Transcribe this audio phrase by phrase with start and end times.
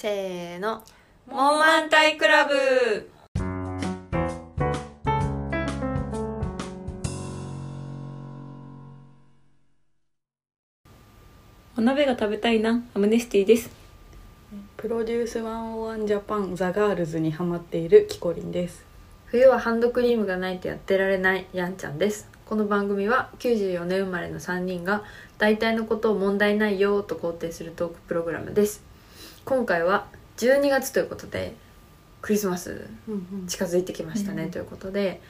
[0.00, 0.84] せーの。
[1.26, 3.10] モウマンタイクラブ。
[11.76, 12.80] お鍋が食べたいな。
[12.94, 13.70] アムネスティです。
[14.76, 18.84] プロデュース101ジャパンザガールズにハマっているキコリンです。
[19.24, 22.28] 冬はハンドクリームがないとやってられないやんちゃんです。
[22.46, 25.02] この番組は94年生まれの3人が
[25.38, 28.87] 大体のことを問題ないよと肯定するトークプログラムです
[29.48, 30.04] 今回は
[30.36, 31.54] 12月ということで
[32.20, 32.86] クリスマス
[33.46, 34.50] 近づいてきましたね、うん。
[34.50, 35.22] ということで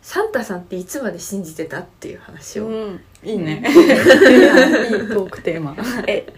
[0.00, 3.62] サンタさんっていつまで信じてたっていう話を、うん、いいね。
[3.68, 3.72] いい
[5.08, 5.76] トークテーマ。
[6.06, 6.32] え。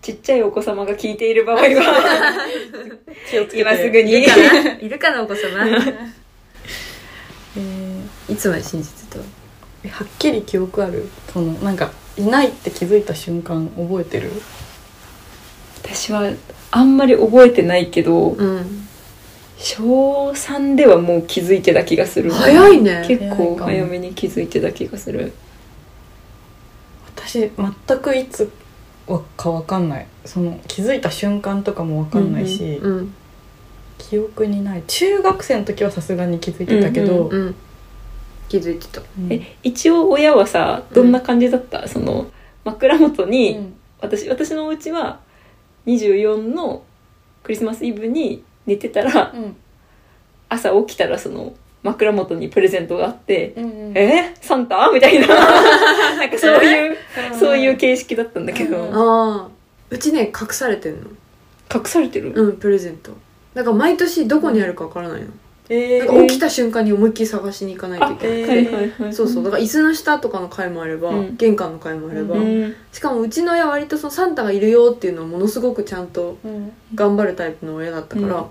[0.00, 1.62] ちっちゃいお子様が聞いている場合は
[3.28, 3.60] 気をつけて。
[3.62, 4.12] 今すぐに。
[4.12, 4.70] いるかな？
[4.78, 5.66] いるかなお子様？
[7.56, 9.18] えーいつまで信じてた？
[9.82, 11.08] えはっきり記憶ある。
[11.32, 14.30] そのなんかいないって気づいた瞬間覚えてる？
[15.82, 16.30] 私は
[16.70, 18.82] あんまり覚えてないけどうん
[19.62, 22.32] 小3ではもう気づいてた気がする。
[22.32, 23.04] 早いね。
[23.06, 25.32] 結構早めに気づいてた気がする。
[27.14, 28.50] 私全くいつ
[29.36, 30.06] かわかんない。
[30.24, 33.14] その気づいた瞬間とかもわかんないし、うん
[33.98, 34.82] 記憶にない。
[34.88, 37.54] 中学生の時はさすがに気づいてたけど、うんうん
[38.48, 39.00] 気づいてた。
[39.00, 39.32] うん。
[39.32, 42.26] え一応親はさどんな感じだった、その
[42.64, 43.74] 枕元に、うん。
[44.00, 45.20] 私私のお家は
[45.86, 46.82] 24の
[47.42, 49.56] クリスマスイブに寝てたらうん。
[50.48, 54.34] 朝起きたらその枕元にプレゼントがあってうんうん「え？
[54.40, 55.26] サンタ?」みたいな。
[56.16, 56.96] なんかそういう
[57.32, 57.38] うん。
[57.38, 59.48] そういう形式だったんだけど、うんああ
[59.90, 61.08] うちね隠されてんの。
[61.74, 63.12] 隠されてる、うんプレゼント。
[63.54, 65.28] だから毎年どこにあるかわからないの、
[65.72, 66.26] えー。
[66.26, 69.12] 起きた瞬間に思いっきり探しに行かないといけない、えー。
[69.12, 69.44] そうそう。
[69.44, 71.36] だから椅子の下とかの階もあれば、うん。
[71.36, 72.74] 玄関の階もあれば、うん。
[72.92, 76.72] しかもうちの親は割とそのサンタがいるよっていうのをものすごくちゃんとうん。
[76.94, 78.46] 頑張るタイプの親だったから、うん。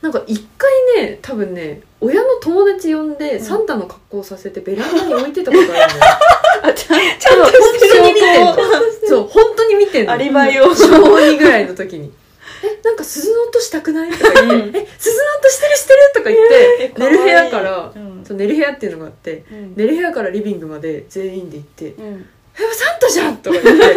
[0.00, 0.70] なんか一回
[1.02, 3.40] ね多分ね親の友達呼んで、ん。
[3.40, 5.90] サンタの格好をさせてベランダに置いてたことあるんだよ。
[6.64, 8.52] あちゃんちゃんと本当に見てんの。
[8.52, 10.12] 証そう本当に見てんの。
[10.12, 10.74] アリバイを。
[10.74, 12.10] 小2ぐらいの時に
[12.62, 18.24] 「えなんか鈴の音したくない?」とか言って「え鈴の音してるしてる?」とか言って、え寝る部屋から、うん。
[18.26, 19.74] そう寝る部屋っていうのがあってうん。
[19.76, 23.96] 寝る部屋からリビングまで全員で行って「うんえサンタじゃん!」とか言って「えサン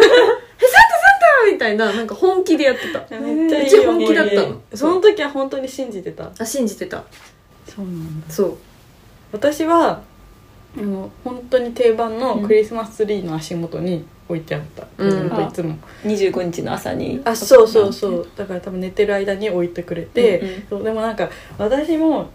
[1.46, 3.00] タ!」みたいななんか本気でやってた。
[3.20, 4.60] めっちゃ本気だったの。
[4.74, 6.30] その時は本当に信じてた。
[6.38, 7.04] あ信じてた。
[7.68, 8.26] そうなんだ。
[8.34, 8.56] そう。
[9.32, 10.02] 私は
[10.78, 14.88] あの本当に定番のクリスマスツリーの足元に置いてあった、うん。
[14.96, 17.20] プレゼントいつも、25日の朝に。
[17.24, 18.28] あそうそうそう。
[18.36, 20.66] だから多分寝てる間に置いてくれて、うんうん。
[20.68, 21.28] そうでもなんか
[21.58, 22.30] 私も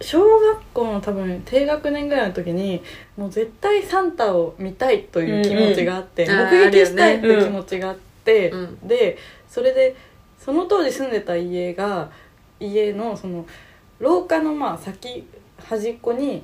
[0.00, 2.82] 小学校の多分低学年ぐらいの時に
[3.16, 6.38] もう絶対サンタを見たいという気持ちがあって、うんうん。
[6.40, 8.88] あー目撃したいってあるよね気持ちがあって、うん。
[8.88, 9.18] で
[9.48, 9.96] それで
[10.38, 12.10] その当時住んでた家が
[12.60, 13.46] 家のその
[13.98, 15.24] 廊下のまあ先
[15.64, 16.42] 端っこに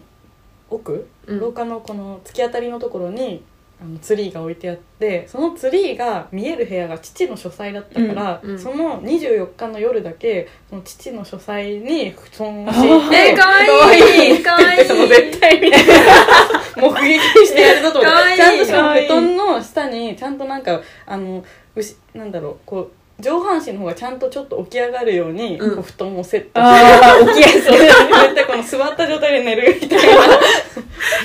[0.70, 1.40] 奥、うん。
[1.40, 3.42] 廊下のこの突き当たりのところに
[3.82, 8.58] あのツリーが置いてあってそのツリーが見える部屋が父の書斎だったから、うんうん。
[8.58, 13.62] その24日の夜だけその父の書斎に布団を敷あいてえー、かわ
[13.94, 14.42] いい。
[14.42, 14.84] かわいい。
[14.84, 15.78] 絶対見て。
[16.76, 18.36] 目撃してやるぞと思って。
[18.36, 21.44] ちゃんとしかも布団の下にちゃんとなんかあの
[21.74, 25.74] うしなんだろうこう上半身の方がちゃんとちょっと起き上がるように、うん。
[25.76, 27.40] こう布団をセットして。
[27.40, 27.78] 起きやすい。
[27.78, 30.06] 絶対この座った状態で寝るみたいな。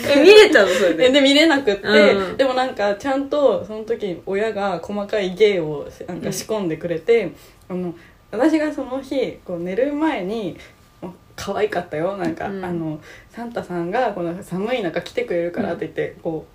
[0.16, 1.08] え見れたのそれで？
[1.08, 2.38] でで見れなくって、うん。
[2.38, 7.32] でもなんかちゃんとその時親が細かい芸をなんか仕込んでくれて、
[7.70, 7.94] あの
[8.32, 10.58] 私がその日こう寝る前に
[11.36, 12.18] 可愛かったよ。
[12.18, 12.64] なんか、うん。
[12.64, 16.55] あのサンタさんがこの寒い中来てくれるからって言って、こう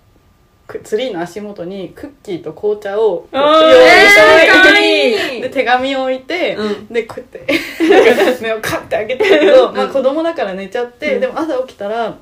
[0.79, 5.41] ツリーの足元にクッキーと紅茶を用意してえーかわいい。
[5.41, 6.87] で手紙を置いて、うん。
[6.87, 11.21] でこうやって目をカッて開けてるけど、まあうん子供だから寝ちゃって、うん。
[11.21, 12.17] でも朝起きたら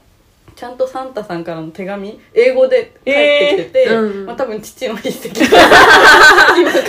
[0.60, 4.26] ちゃんとサンタさんからの手紙英語で返ってきてて、えーうん。
[4.26, 6.84] まあ、多分父の筆跡 今考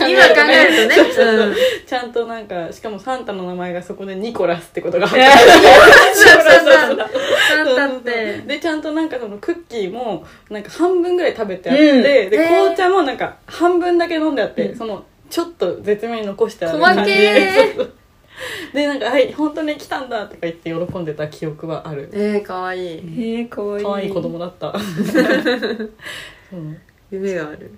[0.50, 0.94] えるとね。
[0.96, 1.26] そうそうそう。
[1.26, 5.40] うんちゃんとなんかしかもサンタの名前がそこでニコラスってことが分かえって
[7.76, 12.02] サンタでちゃんとなんかそのクッキーもなんか半分ぐらい食べてあって、うん。
[12.02, 14.76] で紅茶もなんか半分だけ飲んであって、うん。
[14.76, 17.54] そのちょっと絶妙に残してある細けー。
[17.54, 17.92] そうそう
[18.72, 22.08] でなんか「はい本当に来たんだ」とか言って喜んでた記憶はある。
[22.12, 22.78] えー、かわい。
[22.78, 23.80] いえー、かわい。
[23.80, 24.74] い可愛い子供だった。
[24.78, 26.76] そう。
[27.10, 27.70] 夢がある。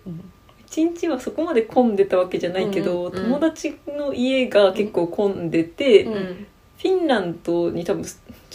[0.67, 6.13] 一日はそこまで混んでたわけじゃないけど、うん友達の家が結構混んでて、うん。
[6.15, 6.47] うん。
[6.83, 8.05] フィンランドに多分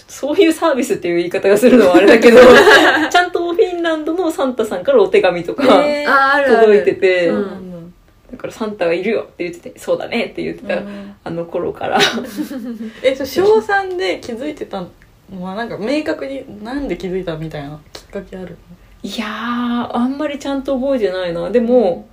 [0.07, 2.39] そういうサービスっていう言い方がするのはあれだけど
[3.09, 5.63] ちゃんとフィンランドのサンタさんからお手紙とか、
[6.45, 7.31] 届いてて
[8.37, 10.83] だからサンタがいるよって言っててそうだねって言ってた、
[11.23, 11.99] あの頃から。
[13.03, 14.85] えそれ小3で気づいてた
[15.31, 18.55] のはなんか明確になんで気づいたみたいなきっかけある
[19.01, 21.49] いやーあんまりちゃんと覚えてないな。
[21.49, 22.07] でも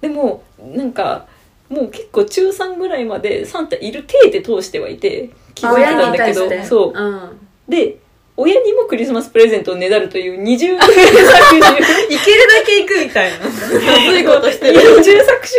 [0.00, 1.26] でもなんか
[1.68, 6.92] もう結構中3ぐらいまでサンタいる体で通してはいて気づいてた親んだけどそう。
[6.92, 7.38] うん。
[7.68, 7.98] で
[8.36, 11.32] 親にもクリスマスプレゼントをねだるという二重作いけるだ
[12.64, 13.50] け行くみたいな。
[13.50, 15.54] そういうことしてる二重作集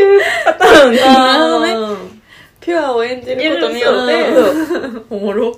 [0.45, 0.97] パターン。
[1.03, 2.13] あー。
[2.59, 4.25] ピュアを演じることによって。
[5.09, 5.51] おもろ。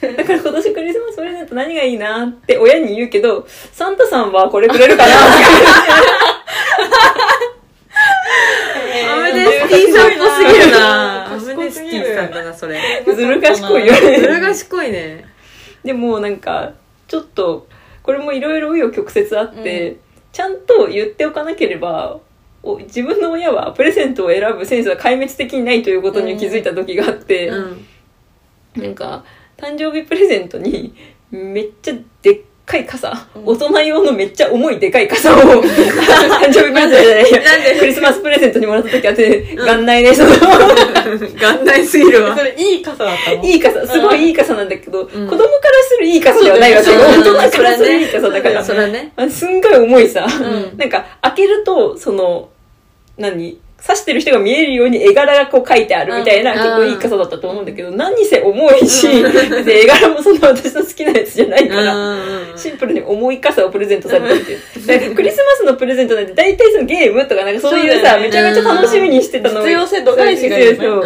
[0.00, 5.12] だから今年クリスマスプレゼント何がいいなって親に言うけどサンタさんはこれくれるかな。
[9.12, 11.32] アムネスティさんっぽすぎるな。
[11.34, 12.80] アム賢ネスティさんだなそれ。
[13.04, 15.31] ずる賢いよずねる賢いね
[15.84, 16.72] でもなんか
[17.08, 17.68] ちょっと
[18.02, 19.98] これもいろいろ紆余曲折あって、
[20.32, 22.18] ちゃんと言っておかなければ
[22.62, 27.86] お自分の親はプレゼントを選ぶセンスは壊滅的にないということに気づいた時があって、うん。
[28.74, 29.24] なんか
[29.56, 30.94] 誕生日プレゼントに
[31.30, 32.40] めっちゃでっ
[32.72, 33.46] かい傘、うん。
[33.46, 35.38] 大人用のめっちゃ重いでかい傘を。
[35.62, 40.30] 誕生日プレゼントじゃないなんでクリスマスプレゼントにもらった時あって、元内でその。
[41.38, 43.44] 元内すぎるわそれいい傘だったの？
[43.44, 43.86] いい傘。
[43.86, 45.06] すごいいい傘なんだけど、ん。
[45.06, 45.38] 子供から
[45.88, 49.12] するいい傘ではないわけよ、うん大人からするいい傘だから、そらね。
[49.16, 50.78] あすんごい重いさ、ん。
[50.78, 52.48] なんか開けるとその
[53.18, 53.58] 何？
[53.84, 56.58] 刺してる人が見えるように絵柄がこう書いてあるみたいな、うん。
[56.58, 62.06] 結構いい傘だったと思うんだけど、何にせ重いしで絵柄もそんな私の好きなやつじゃないから、
[62.56, 64.54] シンプルに重い傘をプレゼントされたってい
[65.12, 65.14] う。
[65.14, 70.64] クリスマスのプレゼントなんて大体そのゲームとかなんかそういうさ、めちゃめちゃ楽しみにしてたのを必要性度外視がい。
[70.64, 71.02] るねそう。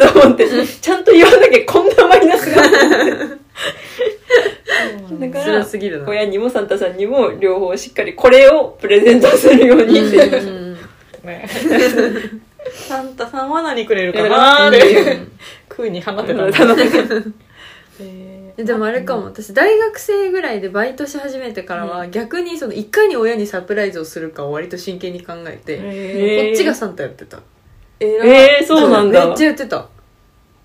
[0.00, 2.62] えと思って、ちゃんと言わなきゃこんなマイナスが
[5.20, 10.63] だか辛ら親にもサンタさんにも両方しっかりこれをプレゼントするようにっていう。
[11.24, 11.48] うんね。
[12.72, 15.28] サンタさんは何くれるかかなっなーってていう
[15.68, 16.34] 空に放って。
[16.34, 19.24] たうんでもあれかも。
[19.24, 22.10] 私大学生ぐらいでバイトし始めてからは、うん。
[22.10, 27.40] 逆にそのいかに親にサプライズをするかを割と真剣に考えて、こっちがサンタやってた。
[27.98, 29.26] ええー、そうなんだ。
[29.26, 29.88] めっちゃやってた。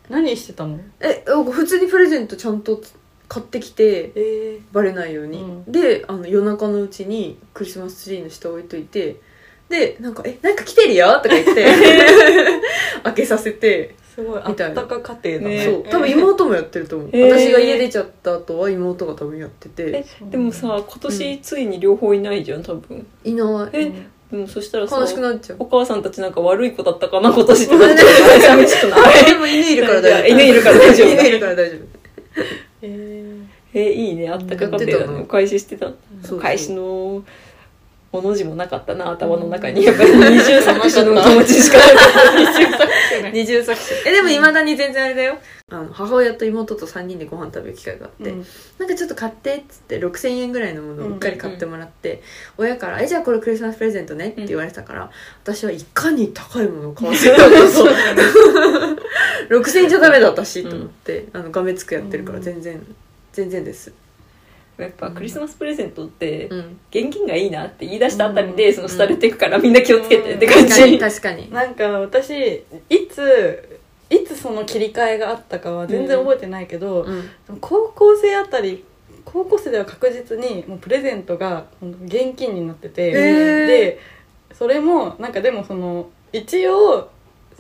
[0.10, 0.80] 何してたの？
[1.00, 2.82] え普通にプレゼントちゃんと
[3.28, 5.72] 買ってきてえバレないように、うん。
[5.72, 9.20] であの夜中のうちにクリスマスツリーの下置いといて
[9.70, 11.66] でなんか「えなんか来てるよ」とか言って。
[13.04, 14.84] 開けさせて、すごいあみったたいな。
[14.84, 15.58] か家庭だね。
[15.58, 15.66] ね。
[15.66, 15.84] そう。
[15.90, 17.40] 多分妹もやってると思う、へー。
[17.40, 19.84] 私が家出ちゃった後は妹が多分やってて。
[19.86, 23.06] えでもさ今年ついに両方いないじゃん多分。
[23.24, 23.78] いない。
[23.78, 23.92] え
[24.32, 25.58] でもそしたらさ悲しくなっちゃう。
[25.60, 30.40] お母さんたちなんか悪い子だったかな今年ってなっちゃう寂しくないでも犬いるから大丈夫。
[30.40, 31.08] 犬いるから大丈夫。
[31.08, 31.80] 犬いるから大丈夫。
[32.82, 33.36] え
[33.74, 34.30] えーいいね。
[34.30, 35.86] あったかかったよねお返ししてた。
[35.86, 36.38] そうそう。
[36.40, 37.24] お返しの
[38.12, 39.84] おの字もなかったな頭の中に。
[39.84, 45.38] やっぱり二重作詞の気持ちしかなかった二重作詞えでもいまだに全然あれだよ。
[45.72, 48.46] あの母親と妹と3人でご飯食べる機会があって、うん。
[48.80, 52.24] なんかちょっと買ってっつって6000円ぐらいのものをうっかり買ってもらって、
[52.58, 55.12] 親から「えじゃあこれクリスマスプレゼントね」って言われてたから、
[55.44, 57.44] 私はいかに高いものを買わせようと
[59.56, 62.84] 6000円じゃダメだ私と思って、あのがめつくやってるから全然、
[63.34, 63.92] 全然です
[64.84, 66.80] やっぱクリスマスプレゼントってうん。
[66.92, 71.52] 現金がいいなって言い出したあたりでその廃れていくからみんな気をつけてって感確かにじ確かに。
[71.52, 73.80] なんか私いつ
[74.10, 77.30] いつその切り替えがあったかは全然覚えてないけど、うん。
[77.62, 78.84] 高校生あたり
[79.26, 81.66] 高校生では確実にもうプレゼントが
[82.06, 84.00] 現金になってて、で
[84.54, 87.10] それもなんかでもその一応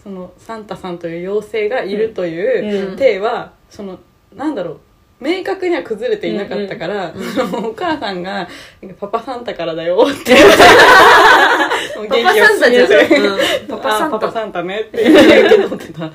[0.01, 2.98] そのサンタさんという妖精がいるといううん。
[2.98, 4.00] 体は、その
[4.36, 4.79] なんだろう
[5.20, 8.48] 明確には崩れていなかったから、そのお母さんが
[9.00, 10.34] 「パパサンタからだよ」 って。
[10.34, 13.38] もうパパサンタじゃん、うん。
[13.68, 14.16] パパサンタ。
[14.16, 15.04] あパパサンタねって。
[15.04, 15.14] 言
[15.46, 16.12] うけどってたか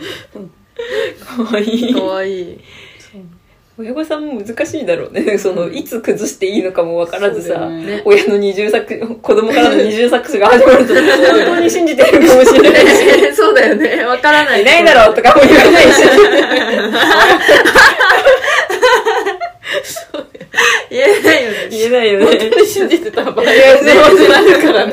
[1.52, 1.94] わいい。
[1.94, 2.58] かわいい。
[3.76, 5.36] 親御さんも難しいだろうね。
[5.36, 8.02] そのいつ崩していいのかも分からずさ、ね。
[8.04, 11.02] 親の二重作子供からの二重作詞が始まると本
[11.56, 13.34] 当に信じてるかもしれないし。
[13.34, 14.04] そうだよね。
[14.04, 14.62] わからない。
[14.62, 16.02] いないだろうとかも言わないし
[20.94, 21.68] 言えないよね。
[21.70, 22.26] 言えないよね。
[22.26, 24.92] 本当に信じてた場合がいや全然あるからね。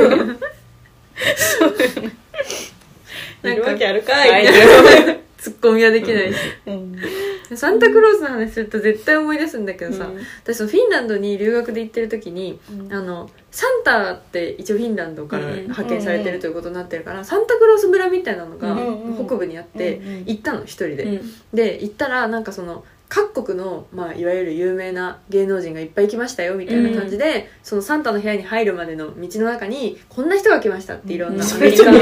[3.44, 4.46] なんかわけあるかはい。
[4.46, 4.48] い
[5.38, 7.58] ツッコミはできないし、うん。
[7.58, 10.20] サンタクロースの話すると絶対思い出すんだけどさ、うん。
[10.44, 12.94] 私そのフィンランドに留学で行ってる時に、うん。
[12.94, 21.22] あのサンタって一応フィンランドからうん派遣されてるということになってるから、サンタクロース村みたいなのがうんうん北部にあって、うんうん行ったの一人で、うん。
[21.52, 31.52] で行ったらなんかその各国の、まあ、いわゆる有名な芸能人がいっぱい来ましたよみたいな感じで、そのサンタの部屋に入るまでの道の中にこんな人が来ましたっていろんなうん。
[31.52, 31.98] アメリカの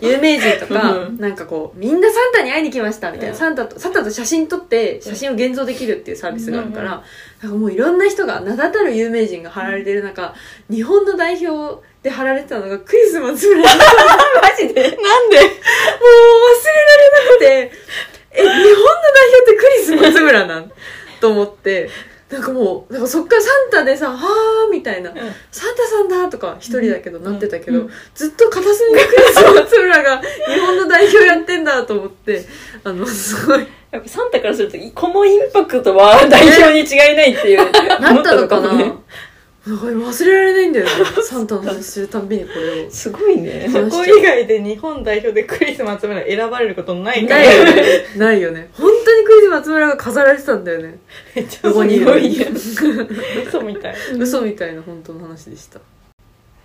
[0.00, 1.18] 有名人とか、うん。
[1.18, 3.38] なんかこうみんなサンタに会いに来ましたみたいな、うん。
[3.38, 7.02] サンタとサンタと写真撮って写真を現像できるっていうサービスがあるから、
[7.42, 10.34] なんかもういろんな人が名だたる有名人が貼られてる中、
[10.70, 13.68] 日本の代表で貼られてたのがクリスマス村 マ
[14.56, 14.80] ジで？
[14.88, 15.46] もう忘れら
[16.96, 17.72] れなくて
[18.36, 18.74] え日本の代
[19.34, 20.70] 表ってクリスマス村なん？
[21.20, 21.88] と思って。
[22.28, 25.10] なんかもうなんかそっからサンタでさ「はー」みたいな
[25.52, 27.90] 「サンタさんだ」とか一人だけどなってたけど、うん。
[28.16, 32.44] ずっと片隅にクリスマス村が日本の代表やってんだと思って。
[32.82, 33.64] あのすごい。
[33.92, 37.58] やっぱサンタからするとこのインパクトは代表に違いないっていう。
[38.00, 38.70] なったのかな？
[39.66, 40.90] なんか忘れられないんだよね。
[41.28, 42.90] サンタの話するたんびにこれを。
[42.90, 43.68] すごいね。
[43.68, 47.82] そこ以外で日本代表でクリスマス村選ばれることないからないよね。
[48.16, 48.68] ないよね。
[48.74, 50.98] 本当にクリスマス村が飾られてたんだよね。
[51.34, 52.14] めっちゃすごいよ
[53.48, 53.94] 嘘みたい。
[54.16, 55.80] 嘘みたいな本当の話でした。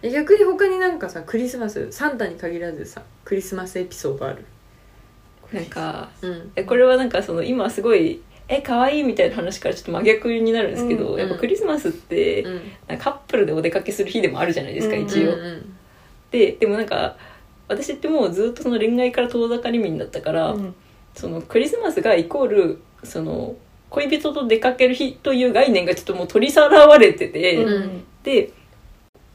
[0.03, 4.43] え逆に他になんかさクリスマスサンタに限らずさクリスマスエピソードある？
[5.51, 6.51] なんかうん。
[6.55, 8.22] えこれはなんかその今すごい
[8.53, 12.50] え可愛いみたいな話からちょっと真逆になるんですけど、うんやっぱクリスマスって、う
[12.96, 12.98] ん。
[12.98, 15.75] カップルでお出かけする日でもあるじゃないですか、うん一応、うん。
[16.31, 17.15] ででもなんか
[17.70, 20.75] 私ってもうずっとその恋愛から遠ざかり民だったから、うん。
[21.15, 23.55] そのクリスマスがイコールその
[23.89, 28.03] 恋人と出かける日という概念がちょっともう取りさらわれてて、うん。
[28.24, 28.51] で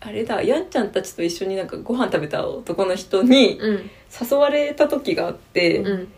[0.01, 3.91] あれだやんちゃんたちと一緒になんかご飯食べた男の人にうん。
[4.21, 6.09] 誘われた時があって、うん。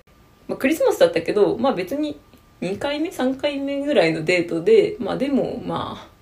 [0.49, 2.19] まあ、クリスマスだったけどまあ別に
[2.61, 6.19] 2回目3回目ぐらいのデートでまあでもまあ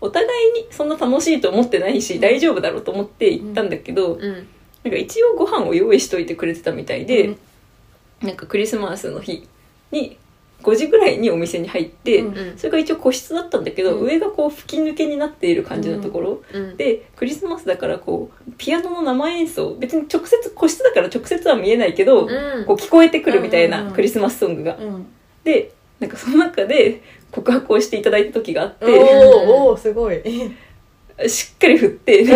[0.00, 4.46] お互いにそんな楽しいと思ってないし、大丈夫だろうと思って行ったんだけど、うん。
[4.84, 7.38] なんか一応ご飯を用意しといてくれてたみたいで、うん。
[8.22, 9.48] なんかクリスマスの日
[9.90, 10.18] に
[10.62, 12.58] 5時ぐらいにお店に入って、うんうん。
[12.58, 14.06] それが一応個室だったんだけど、うん。
[14.06, 16.76] 上がこう吹き抜けになっている感じのところ、うん。
[16.76, 22.64] でクリスマスだからこうピアノの生演奏別に直接個室だから直接は見えないけど、うん。
[22.66, 24.78] こう聞こえてくるみたいなんクリスマスソングが。
[25.46, 27.00] うんでなんかその中で
[27.30, 28.96] 告白をしていただいた時があっおてー
[29.48, 30.22] おーすごい。
[31.28, 32.24] しっかり振って。
[32.26, 32.34] しっ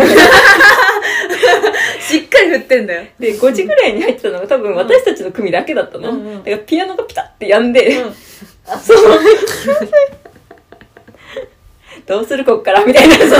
[2.27, 3.03] かり振ってんだよ。
[3.19, 8.13] で5時ぐらいに入ってたのが多分私たちの組だけだったの、うんうんだからピアノがピタッてやんで、うん。
[8.81, 8.97] そう。
[12.07, 13.35] どうするこっからみたいなその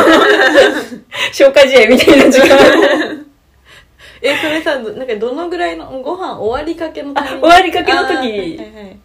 [1.34, 3.26] 消化試合みたいな時間
[4.22, 9.00] えそれさなんかどのぐらいのご飯終わりかけの終わりかけの時はいはい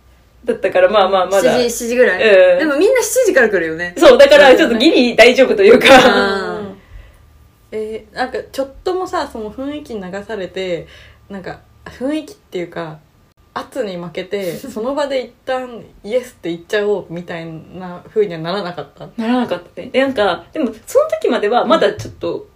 [0.46, 1.58] だったからまあまあまだ。
[1.58, 2.58] 7時7時ぐらい、うん。
[2.60, 3.94] でもみんな7時から来るよね。
[3.98, 5.86] そうだからちょっとギリ大丈夫というか。
[5.90, 6.78] あうん。
[7.72, 10.86] えーなんかちょっともさその雰囲気に流されて
[11.28, 12.98] なんか雰囲気っていうか
[13.54, 19.08] 圧に負けて その場で一旦イエスって言っちゃおうみたいな風にはならなかった？
[19.16, 19.88] ならなかったね。
[19.92, 22.46] でなんかでもその時まではまだちょっと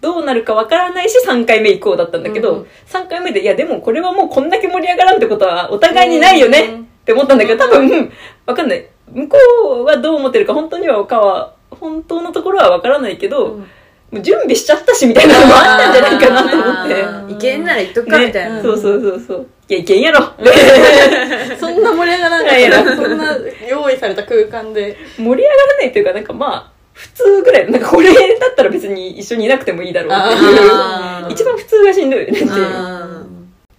[0.00, 2.66] どうなるかわからないし3回目以降だったんだけど、うん。
[2.86, 8.12] 3回目でいやでもこれはもうこんだけ盛り上がらんってことはお互いにないよね、うんって思ったんだけど多分
[8.44, 9.38] わかんない向こ
[9.80, 13.66] うはどう思ってるか本当にはかは本当のところはわからないけど、うん
[14.10, 17.34] もう準備しちゃったしみたいなのもあったんじゃないかなと思って。
[17.34, 19.46] いけんなら言っとくかみたいな、ねそうそうそうそう。
[19.68, 20.32] いや、いけんやろ。
[21.60, 23.36] そんな盛り上がらなかいやいやったそんな
[23.68, 27.70] 用意された空間で盛り上がらないというか、なんかまあ、普通ぐらい。
[27.70, 31.32] なんかこれだったら別に一緒にいなくてもいいだろうっていう。
[31.32, 33.27] 一番普通がしんどいよねっていう。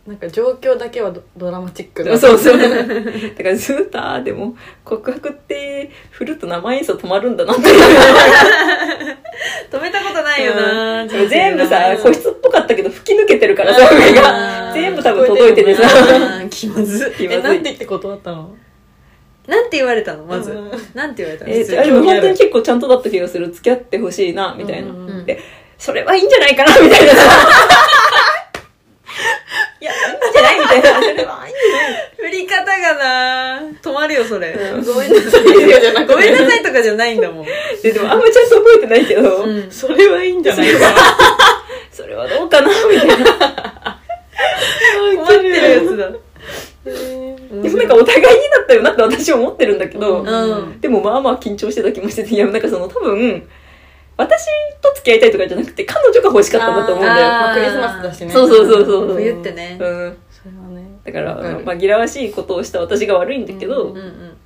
[0.09, 2.57] あなんか状況だけはドドラマチックだそうそう。
[2.57, 2.73] だか
[3.43, 7.61] らずっと、あーでも、告白って、振ると生演奏止まるんだなって。
[9.71, 11.09] 止めたことないよな、うん。
[11.29, 14.71] 全部さ、うん個室っぽかったけど吹き抜けてるからさ、上が。
[14.73, 15.83] 全部多分届いててさ。
[16.49, 17.37] 気まず気まずい。
[17.37, 18.55] えなんて言って断ったの？
[19.47, 20.25] なんて言われたの？
[20.25, 20.71] まず、うん。
[20.95, 21.51] なんて言われたの？
[21.51, 23.51] えでも本当に結構ちゃんとだった気がする。
[23.51, 24.89] 付き合ってほしいな、みたいな。
[24.89, 25.07] うん。
[25.07, 25.25] うん。
[25.25, 25.39] で、
[25.77, 27.21] それはいいんじゃないかな、みたいなさ。
[29.81, 31.25] いや、いいんじゃないみたいな。
[32.17, 34.85] 振り方がな止まるよそれ、うん。
[34.85, 35.43] ごめんなさい。
[35.43, 35.49] ご
[36.17, 37.45] めんなさいとかじゃないんだもん、
[37.81, 39.71] ででもあんまちゃんと覚えてないけど、うん。
[39.71, 40.73] それはいいんじゃない？
[40.73, 40.79] か
[41.91, 42.67] それはどうかな？
[42.67, 43.99] みたいな。
[45.15, 46.09] 困ってるやつだ。
[46.83, 50.25] でもなんかお互いにだったよなって私は思ってるんだけど、う
[50.65, 50.79] ん。
[50.79, 53.47] でもまあまあ緊張してた気もしてて、いやなんかその多分、
[54.17, 54.45] 私
[54.81, 57.27] と付き合いたいとかじゃなくて、彼女が欲しかったんだと思うんだよ。
[57.27, 58.31] まあクリスマスだしね。
[58.31, 59.13] そうそうそうそう。
[59.15, 59.77] 冬ってね。
[59.79, 60.17] うん。
[61.11, 61.65] だから、わかる。
[61.65, 64.37] 紛らわしいことをした私が悪いんだけど、うんうんうん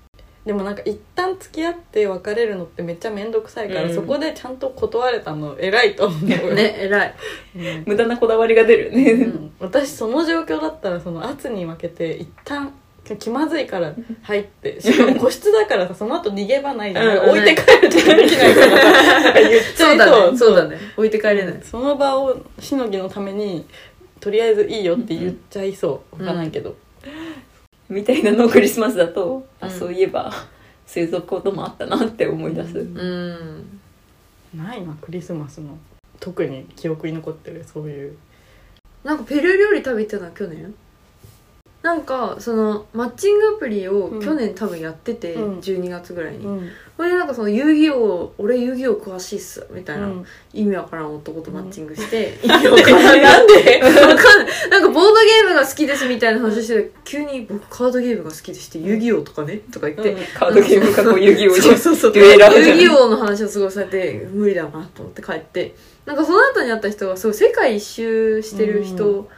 [0.45, 3.95] でもなんか一旦付き合って別れるのってめっちゃ面倒くさいから、うん。
[3.95, 6.53] そこでちゃんと断れたの偉いと思うよ。
[6.53, 7.15] ね偉い。
[7.55, 7.83] うん。
[7.87, 9.11] 無駄なこだわりが出るよね。
[9.23, 9.51] うん。
[9.59, 12.73] 私その状況だったらその圧に負けて一旦
[13.19, 18.81] 気まずいから入ってしかも個室だからさその後逃げ場ないじゃん、うん置いて帰るとかできないから。
[18.81, 19.95] さなんか言っちゃそう。
[19.95, 20.37] いとだね。
[20.37, 20.77] そうだね。
[20.97, 21.59] 置いて帰れない。
[21.63, 23.65] その場をしのぎのために
[24.23, 26.21] とりあえずいいよって言っちゃいそう。
[26.21, 26.77] わかんないけど、
[27.89, 29.71] みたいなのをクリスマスだと、あうん。
[29.71, 30.31] そういえば
[30.87, 32.97] そういうこともあったなって思い出す、うん。
[32.97, 35.77] うんないなクリスマスの
[36.21, 38.17] 特に記憶に残ってるそういう。
[39.03, 40.73] なんかペルー料理食べてたの去年？
[41.83, 44.21] なんかそのマッチングアプリをうん。
[44.21, 45.59] 去年多分やってて、うん。
[45.59, 46.69] 12月ぐらいに、うん。
[46.95, 50.25] それでなんかその遊戯王俺遊戯王詳しいっすみたいな、うん。
[50.53, 53.81] 意味わからん男とマッチングして、意味わからん なんで？
[53.83, 54.69] わかんない。
[54.69, 59.57] なんかボードゲームが好きですみたいな話して急に僕カードゲームが好きでして遊戯王とかね？
[59.73, 62.13] とか言って、カードゲームかこう遊戯王そうそうそう。
[62.15, 65.75] 遊戯王の話をすごいされて無理だなと思って帰って。
[66.05, 69.29] なんかその後に会った人がすごい世界一周してる人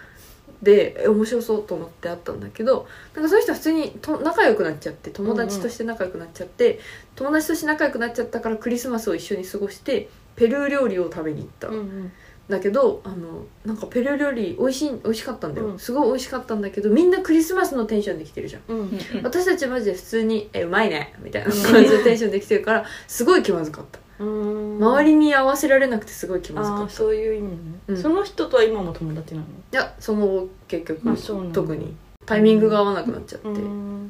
[0.62, 6.80] で、え面白そうと思って会ったんだけどなんかその人は普通にと仲良くなっちゃって友達として仲良くなっちゃって、
[7.16, 12.12] 友達として仲良くなっちゃったからクリスマスを一緒に過ごしてペルー料理を食べに行った、うん
[12.48, 15.80] だけどあのなんかペルー料理美味しい美味しかったんだよ、うん。
[15.80, 18.62] すごい美味しかったんだけどみんなクリスマスのテンションで来てるじゃん。
[18.68, 18.80] うん。
[18.82, 23.98] うん私たちマジで普通に「えうまいね」みたいな感じでテンションできてるからすごい気まずかった。
[23.98, 26.84] うん周りに合わせられなくてすごい気まずかった。
[26.84, 27.58] いああそういう意味ね、
[27.88, 28.02] うん。
[28.02, 29.48] その人とは今も友達なの？
[29.72, 31.56] やその後結局あそうなんだ。
[31.56, 31.96] 特に。
[32.26, 34.10] タイミングが合わなくなっちゃって、でも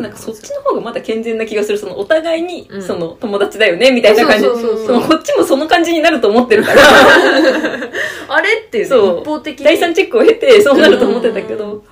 [0.00, 1.78] なんかそっちの方がまだ健全な気がする。
[1.78, 2.82] そのお互いにうん。
[2.82, 4.44] その友達だよねみたいな感じ。
[4.44, 6.82] そうそうそうそのこっちもその感じになると思ってるから。
[8.28, 8.54] あれ？
[8.66, 9.20] っていうねそう。
[9.20, 9.64] 一方的に。
[9.64, 11.84] 第三チェックを経てそうなると思ってたけど。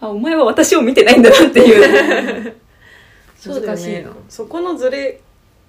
[0.00, 2.54] あお前は私を見てないんだなっていう。
[3.36, 3.68] そうだよね。
[3.68, 4.10] 難しいな。
[4.28, 5.20] そこのズレ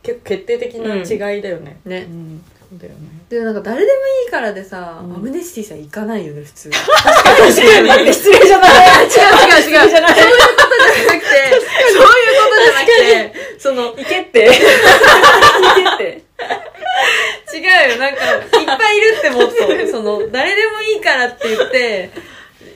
[0.02, 2.08] 結構決定的な違いだよね、ね。
[2.10, 2.44] うん。
[2.70, 3.10] そうだよね。
[3.30, 5.16] でもなんか誰でもいいからでさ、うん。
[5.16, 6.70] アムネスティさん行かないよね普通。
[6.72, 8.14] 確かに。
[8.14, 9.06] 失礼じゃない。
[9.06, 9.26] 違う違
[9.58, 11.36] う違うそういうことじゃなくて。
[11.50, 13.34] そういうことじゃなくて。
[13.60, 14.46] その行けって。
[14.46, 14.54] 行
[15.76, 16.30] けって。
[17.54, 17.98] 違うよ。
[17.98, 19.56] なんかいっぱいいるってもっと。
[19.92, 22.10] その誰でもいいからって言って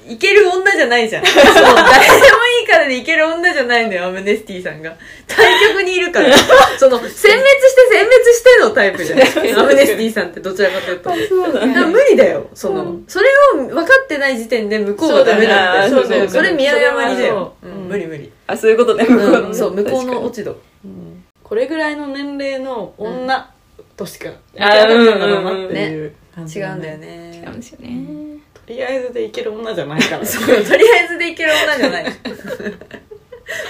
[0.08, 1.26] いける女じゃないじゃん。
[1.26, 2.18] その誰でも
[2.64, 4.96] いいからでいける女じゃないのよアムネスティさんが。
[5.28, 6.34] 対局にいるから。
[6.80, 9.20] その殲滅して殲滅してのタイプじゃん。
[9.60, 11.10] アムネスティさんってどちらかというと。
[11.28, 12.50] そう無理だよ。
[12.54, 13.04] その、うん。
[13.08, 16.02] それを分かってない時点で向こうはダメなんだよ。
[16.02, 16.30] そうだよね。
[16.30, 17.54] それ宮山にだよ。
[17.62, 17.76] ううんう。
[17.80, 17.90] ん。
[17.90, 19.06] 無理無理、あそういうことね。
[19.06, 20.58] 向こうのうん、そう向こうの落ち度。
[20.86, 21.24] うん。
[21.44, 23.52] これぐらいの年齢の女
[23.98, 25.06] としかあなかったんう
[25.44, 27.42] なっていう感じ違うんだよね。
[27.44, 28.24] 違うんですよね
[28.66, 32.06] とりあえずでいける女じゃないから そうとりあえずでいける女じゃない。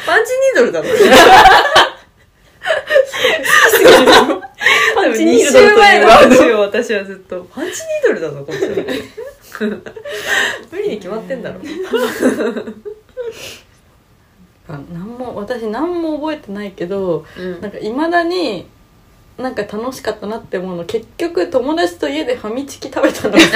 [0.06, 0.88] パンチニードルだろ
[4.96, 7.44] パンチニ2ードルという週前の話を私はずっと。
[7.54, 8.76] パンチニードルだぞこっちは。
[10.72, 11.60] 無理に決まってんだろ。
[14.68, 17.62] なんも私何も覚えてないけどうん。
[17.62, 18.68] なんかいまだに
[19.38, 23.40] なんか楽しかったなって思うの結局友達と家でファミチキ食べたのが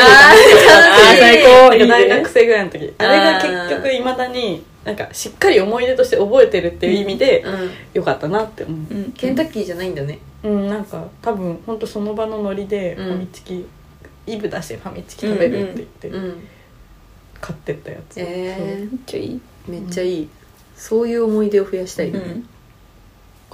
[1.19, 1.69] 最高。
[1.69, 2.93] なんか大学生ぐらいの時。
[2.97, 8.93] あれが結局いまだになんかしっかり思い出として覚えてるっていう意味でうんよかったなって思う。
[8.93, 9.11] うん。
[9.11, 10.19] ケンタッキーじゃないんだね。
[10.43, 13.05] うんなんか多分ほんとその場のノリでうん。
[13.05, 13.65] ファミチキ、
[14.25, 16.47] イブ出してファミチキ食べるって言ってうん
[17.39, 19.39] 買ってったやつ、えめっちゃいい。
[19.69, 20.29] ー、めっちゃいい。
[20.75, 22.49] そういう思い出を増やしたい、うん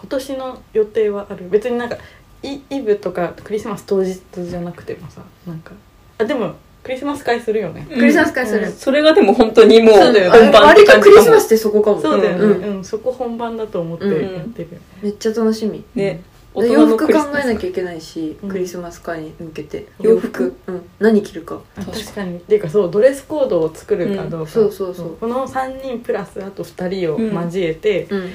[0.04, 1.50] 今年の予定はある？
[1.50, 1.98] 別になんか
[2.44, 5.72] イイブとかクリスマス当日じゃなくてもさなんか。
[6.18, 7.98] あでもクリスマス会するよね、うん。
[7.98, 8.74] クリスマス会する、うん。
[8.74, 12.02] それがでも本当にもう本番割とクリスマスってそこかも。
[12.02, 14.82] そうだよね、ううんんそこ本番だと思ってやってる。
[15.02, 15.86] めっちゃ楽しみ。
[15.96, 16.22] ね。
[16.54, 18.50] で洋服考えなゃきゃいけないし、うん。
[18.50, 19.88] クリスマス会に向けて。
[20.02, 20.54] 洋服？
[20.68, 20.82] うん。
[21.00, 21.62] 何着るか。
[21.78, 22.36] あ確かに。
[22.36, 24.94] っていうかそうドレスコードを作るかどうか、うんそうそう。
[24.94, 28.30] そうこの3人プラスあと2人を交えてうん。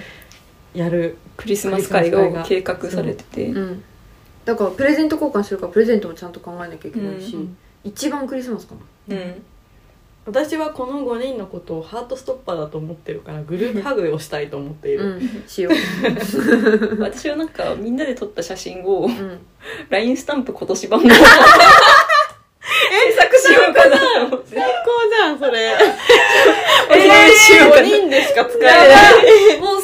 [0.74, 3.46] やる、クリスマス会を計画されてて。
[3.46, 3.58] う。
[3.58, 3.84] ん。
[4.44, 8.74] だからプレゼント交換するからプレゼントもちゃんと考えなきゃいけないし、うん一番クリスマスか
[9.06, 9.16] な。
[9.16, 9.42] うん
[10.26, 15.44] 私はこの5人のことをハートストッパーだと思ってるからグループハグをしたいと思っている、うん。
[15.46, 15.72] しよう。
[17.00, 19.38] 私はなんかみんなで撮った写真をうん。
[19.88, 21.08] LINE スタンプ今年版も
[23.08, 25.72] 制作しようかな最高じゃんそれ。
[26.90, 29.60] お願いしようか5な人でしか使えやない。
[29.60, 29.77] もう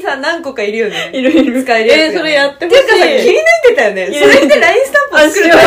[0.00, 1.10] にさ何個かいるよね。
[1.12, 1.62] いるいる。
[1.62, 2.06] 使えるやつがね。
[2.06, 2.80] えーそれやってほしい。
[2.80, 4.06] てかさ気になってたよね。
[4.06, 5.62] それって LINE スタンプ作るから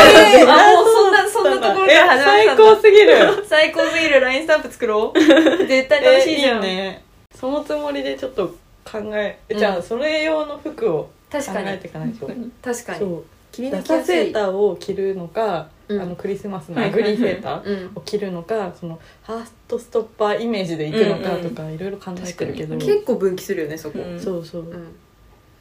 [0.72, 3.46] あもうそんなそんなところから始まった 最高すぎる。
[3.48, 5.20] 最高すぎる LINE スタンプ作ろう。
[5.68, 7.04] 絶対楽しいじゃん、えーいいね。
[7.40, 8.48] そのつもりでちょっと
[8.90, 12.28] 考えじゃあうんそれ用の服を考確かにえていかないと。
[12.64, 13.00] 確かに。
[13.00, 16.02] そう切り抜ダサきやすいセーターを着るのかうん。
[16.02, 17.98] あのクリスマスのアグリーセーターうん。
[17.98, 24.00] を着るのかそのハートストッパーイメージで行くのかとかいろいろ考えてるけど、確結構分岐するよねそこ。
[24.00, 24.20] うん。
[24.20, 24.66] そうそう、う。
[24.76, 24.96] ん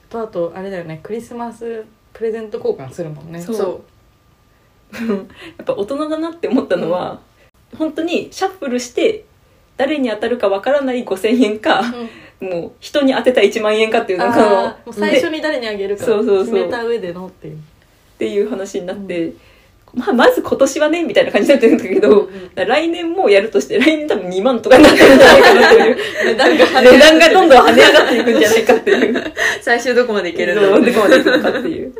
[0.08, 1.00] とあとあれだよね。
[1.02, 3.40] クリスマスプレゼント交換するもんね。
[3.40, 3.56] そう。
[3.56, 3.82] そ
[5.04, 5.14] や
[5.62, 7.20] っぱ大人だなって思ったのは、
[7.78, 9.24] 本当にシャッフルして
[9.76, 11.80] 誰に当たるかわからない5,000円か、
[12.40, 12.48] うん。
[12.48, 16.54] もう人に当てた1万円かっていうなんかのあーもう最初に誰にあげるかそうそうそう。
[16.54, 17.58] 決めた上でのっていう
[18.14, 19.32] っていう話になって、
[19.94, 25.96] まあ、まず今年はねみたいな感じになってるんだけど、来年もやるとして来年多分2万とかになってるんじゃないかなという。
[26.24, 29.24] 値段が値段がどんどん跳ね上がっていくんじゃないかっていう。
[29.60, 31.92] 最終どこまでいけるんだそうろうねどこまでいくのかっていう。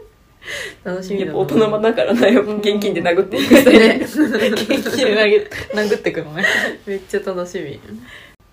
[0.84, 4.00] 楽しみやっぱ大人だからなやっぱ現金で殴っていくね。
[4.02, 6.44] 元気で殴ってくのね。
[6.86, 7.78] めっちゃ楽しみ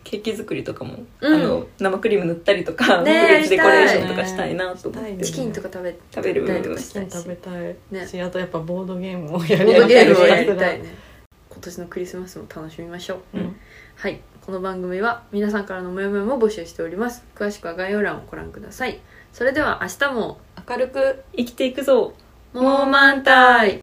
[0.09, 1.33] ケーキ作りとかも、うん。
[1.35, 7.75] あの生クリーム塗ったりとか、ねフルーツデコレーションとかしたいなと思って、ねチキンとか食べ食べるたりとかしたいし食べたい。
[7.91, 8.07] ね。
[8.07, 10.95] しあとやっぱボードゲームをやりボードゲームをやりたたいね。
[11.51, 13.37] 今年のクリスマスも楽しみましょう。
[13.37, 13.55] うん。
[13.95, 14.19] はい。
[14.43, 17.23] この番組は皆さんからのモヤモヤも募集しております。
[17.35, 18.99] 詳しくは概要欄をご覧ください。
[19.31, 20.39] それでは明日も。
[20.67, 22.13] 明るく生きていくぞ。
[22.53, 23.77] もう満タイ